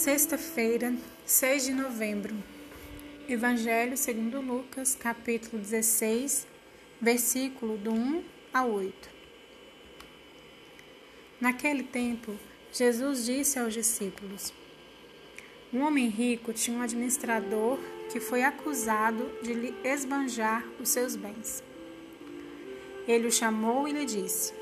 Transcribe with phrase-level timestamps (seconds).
[0.00, 0.94] Sexta-feira,
[1.26, 2.34] 6 de novembro.
[3.28, 6.46] Evangelho segundo Lucas, capítulo 16,
[6.98, 9.10] versículo do 1 a 8.
[11.38, 12.34] Naquele tempo,
[12.72, 14.54] Jesus disse aos discípulos:
[15.70, 17.78] Um homem rico tinha um administrador
[18.10, 21.62] que foi acusado de lhe esbanjar os seus bens.
[23.06, 24.54] Ele o chamou e lhe disse: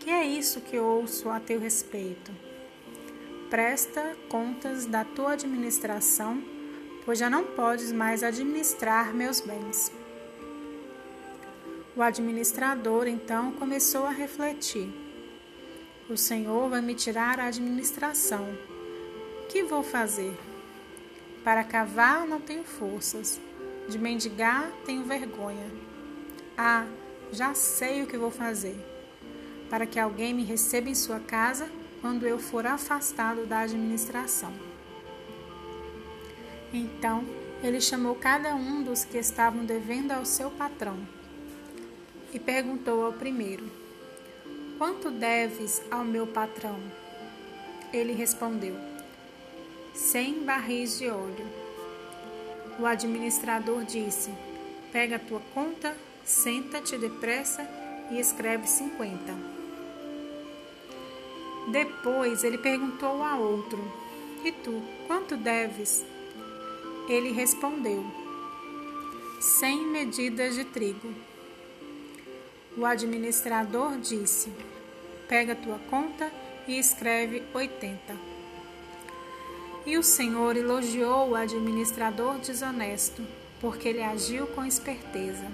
[0.00, 2.47] Que é isso que ouço a teu respeito?
[3.50, 6.42] Presta contas da tua administração,
[7.06, 9.90] pois já não podes mais administrar meus bens.
[11.96, 14.92] O administrador então começou a refletir:
[16.10, 18.46] O Senhor vai me tirar a administração.
[19.48, 20.38] Que vou fazer?
[21.42, 23.40] Para cavar não tenho forças,
[23.88, 25.70] de mendigar tenho vergonha.
[26.54, 26.86] Ah,
[27.32, 28.76] já sei o que vou fazer.
[29.70, 34.52] Para que alguém me receba em sua casa quando eu for afastado da administração.
[36.72, 37.24] Então
[37.62, 40.96] ele chamou cada um dos que estavam devendo ao seu patrão
[42.32, 43.64] e perguntou ao primeiro:
[44.76, 46.78] Quanto deves ao meu patrão?
[47.92, 48.76] Ele respondeu:
[49.94, 51.46] Cem barris de óleo.
[52.78, 54.30] O administrador disse:
[54.92, 57.66] Pega a tua conta, senta-te depressa
[58.10, 59.57] e escreve cinquenta.
[61.70, 63.78] Depois ele perguntou a outro:
[64.44, 66.04] E tu, quanto deves?
[67.08, 68.04] Ele respondeu:
[69.40, 71.12] Cem medidas de trigo.
[72.76, 74.50] O administrador disse:
[75.28, 76.32] Pega tua conta
[76.66, 78.16] e escreve oitenta.
[79.84, 83.22] E o Senhor elogiou o administrador desonesto,
[83.60, 85.46] porque ele agiu com esperteza.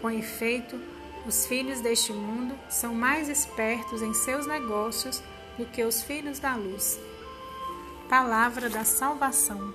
[0.00, 0.80] Com efeito,
[1.26, 5.22] os filhos deste mundo são mais espertos em seus negócios
[5.56, 6.98] do que os filhos da luz.
[8.08, 9.74] Palavra da salvação.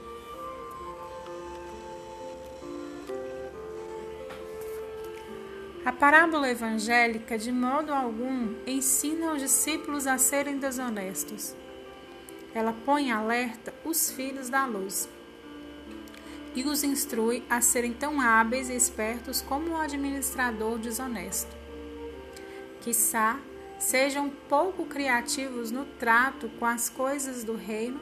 [5.86, 11.56] A parábola evangélica, de modo algum, ensina os discípulos a serem desonestos.
[12.54, 15.10] Ela põe alerta os filhos da luz
[16.56, 21.56] e os instrui a serem tão hábeis e espertos como o administrador desonesto.
[22.82, 23.40] Quissá
[23.80, 28.00] sejam pouco criativos no trato com as coisas do reino,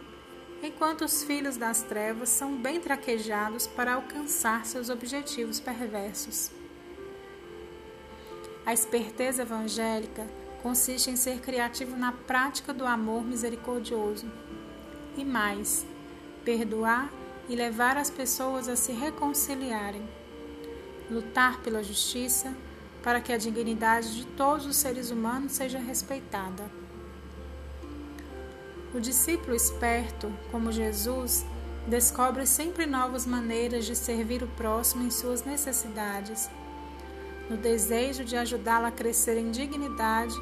[0.61, 6.51] enquanto os filhos das trevas são bem traquejados para alcançar seus objetivos perversos.
[8.65, 10.27] A esperteza evangélica
[10.61, 14.31] consiste em ser criativo na prática do amor misericordioso.
[15.17, 15.85] E mais,
[16.45, 17.11] perdoar
[17.51, 20.07] e levar as pessoas a se reconciliarem.
[21.09, 22.55] Lutar pela justiça
[23.03, 26.71] para que a dignidade de todos os seres humanos seja respeitada.
[28.95, 31.45] O discípulo esperto, como Jesus,
[31.85, 36.49] descobre sempre novas maneiras de servir o próximo em suas necessidades,
[37.49, 40.35] no desejo de ajudá-lo a crescer em dignidade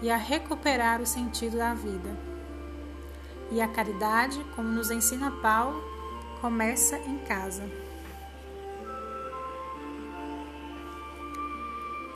[0.00, 2.16] e a recuperar o sentido da vida.
[3.52, 5.93] E a caridade, como nos ensina Paulo,
[6.44, 7.62] começa em casa.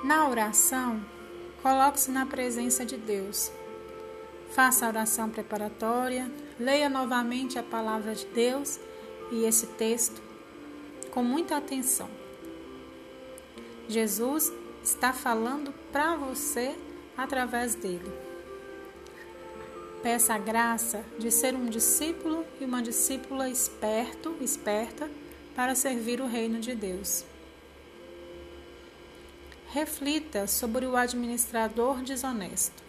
[0.04, 1.00] Na oração,
[1.62, 3.50] coloque-se na presença de Deus.
[4.50, 6.30] Faça a oração preparatória,
[6.60, 8.78] leia novamente a palavra de Deus
[9.32, 10.20] e esse texto
[11.10, 12.10] com muita atenção.
[13.88, 14.52] Jesus
[14.84, 16.76] está falando para você
[17.16, 18.27] através dele.
[20.02, 25.10] Peça a graça de ser um discípulo e uma discípula esperto, esperta,
[25.56, 27.24] para servir o reino de Deus.
[29.70, 32.80] Reflita sobre o administrador desonesto.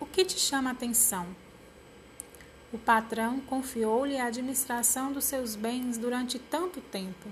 [0.00, 1.26] O que te chama a atenção?
[2.72, 7.28] O patrão confiou-lhe a administração dos seus bens durante tanto tempo.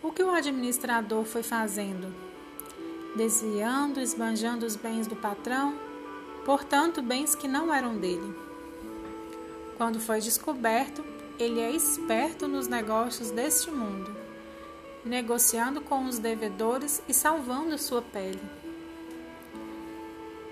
[0.00, 2.14] O que o administrador foi fazendo?
[3.16, 5.83] Desviando, esbanjando os bens do patrão
[6.44, 8.34] portanto, bens que não eram dele.
[9.76, 11.04] Quando foi descoberto,
[11.38, 14.14] ele é esperto nos negócios deste mundo,
[15.04, 18.40] negociando com os devedores e salvando sua pele.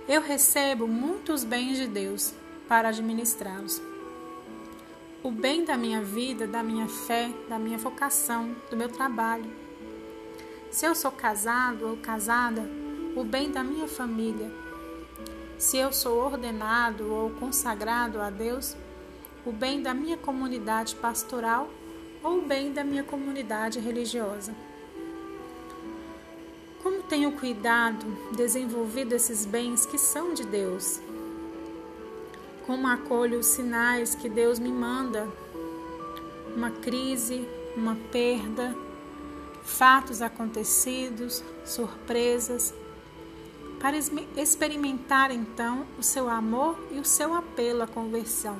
[0.08, 2.34] Eu recebo muitos bens de Deus
[2.66, 3.80] para administrá-los.
[5.22, 9.48] O bem da minha vida, da minha fé, da minha vocação, do meu trabalho.
[10.72, 12.68] Se eu sou casado ou casada,
[13.14, 14.50] o bem da minha família,
[15.58, 18.76] se eu sou ordenado ou consagrado a Deus,
[19.44, 21.68] o bem da minha comunidade pastoral
[22.22, 24.54] ou o bem da minha comunidade religiosa.
[26.82, 28.04] Como tenho cuidado,
[28.36, 31.00] desenvolvido esses bens que são de Deus?
[32.66, 35.28] Como acolho os sinais que Deus me manda?
[36.56, 38.76] Uma crise, uma perda,
[39.62, 42.74] fatos acontecidos, surpresas,
[43.82, 43.96] para
[44.36, 48.56] experimentar então o seu amor e o seu apelo à conversão.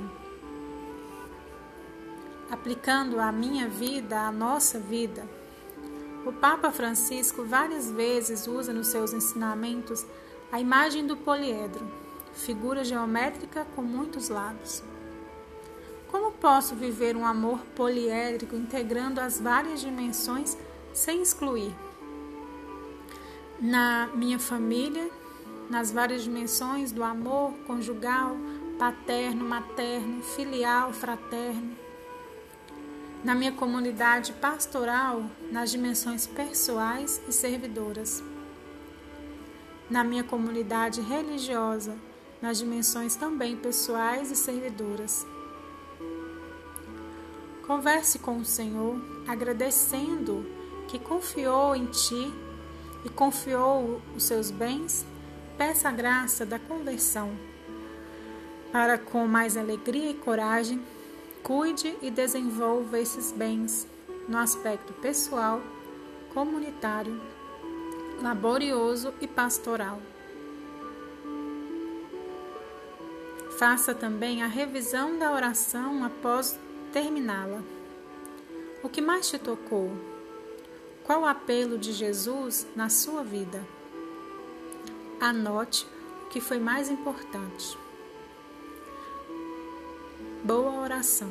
[2.51, 5.25] Aplicando a minha vida, a nossa vida,
[6.27, 10.05] o Papa Francisco várias vezes usa nos seus ensinamentos
[10.51, 11.89] a imagem do poliedro,
[12.35, 14.83] figura geométrica com muitos lados.
[16.11, 20.59] Como posso viver um amor poliédrico integrando as várias dimensões
[20.93, 21.73] sem excluir?
[23.63, 25.09] Na minha família,
[25.71, 28.37] nas várias dimensões do amor conjugal,
[28.77, 31.77] paterno, materno, filial, fraterno.
[33.23, 38.21] Na minha comunidade pastoral, nas dimensões pessoais e servidoras.
[39.89, 41.97] Na minha comunidade religiosa,
[42.41, 45.25] nas dimensões também pessoais e servidoras.
[47.65, 50.45] Converse com o Senhor, agradecendo
[50.89, 52.33] que confiou em ti
[53.05, 55.07] e confiou os seus bens,
[55.59, 57.33] peça a graça da conversão,
[58.71, 60.83] para com mais alegria e coragem,
[61.43, 63.87] cuide e desenvolva esses bens
[64.29, 65.61] no aspecto pessoal,
[66.33, 67.21] comunitário,
[68.23, 70.01] laborioso e pastoral.
[73.59, 76.59] Faça também a revisão da oração após
[76.93, 77.63] terminá-la.
[78.83, 79.93] O que mais te tocou?
[81.05, 83.67] Qual o apelo de Jesus na sua vida?
[85.21, 85.87] Anote
[86.25, 87.77] o que foi mais importante.
[90.45, 91.31] Boa oração.